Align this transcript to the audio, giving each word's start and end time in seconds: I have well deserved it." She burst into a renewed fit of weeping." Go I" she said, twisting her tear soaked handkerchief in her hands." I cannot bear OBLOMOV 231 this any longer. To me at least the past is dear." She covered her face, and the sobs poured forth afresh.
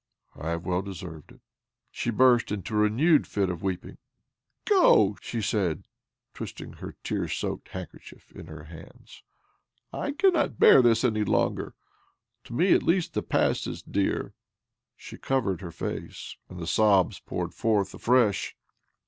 I 0.35 0.49
have 0.49 0.65
well 0.65 0.81
deserved 0.81 1.31
it." 1.31 1.41
She 1.91 2.09
burst 2.09 2.51
into 2.51 2.73
a 2.73 2.77
renewed 2.79 3.27
fit 3.27 3.51
of 3.51 3.61
weeping." 3.61 3.99
Go 4.65 5.11
I" 5.11 5.13
she 5.21 5.43
said, 5.43 5.83
twisting 6.33 6.73
her 6.73 6.95
tear 7.03 7.27
soaked 7.27 7.67
handkerchief 7.69 8.31
in 8.31 8.47
her 8.47 8.63
hands." 8.63 9.21
I 9.93 10.13
cannot 10.13 10.57
bear 10.57 10.81
OBLOMOV 10.81 10.83
231 10.85 10.89
this 10.89 11.03
any 11.03 11.23
longer. 11.23 11.75
To 12.45 12.53
me 12.53 12.73
at 12.73 12.81
least 12.81 13.13
the 13.13 13.21
past 13.21 13.67
is 13.67 13.83
dear." 13.83 14.33
She 14.95 15.19
covered 15.19 15.61
her 15.61 15.69
face, 15.69 16.35
and 16.49 16.57
the 16.59 16.65
sobs 16.65 17.19
poured 17.19 17.53
forth 17.53 17.93
afresh. 17.93 18.55